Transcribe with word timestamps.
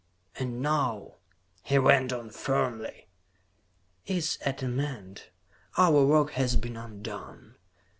"And 0.39 0.63
now," 0.63 1.17
he 1.61 1.77
went 1.77 2.11
on 2.11 2.31
firmly, 2.31 3.07
"it 4.07 4.15
is 4.15 4.39
at 4.43 4.63
an 4.63 4.79
end. 4.79 5.25
Our 5.77 6.03
work 6.05 6.31
has 6.31 6.55
been 6.55 6.75
undone. 6.75 7.55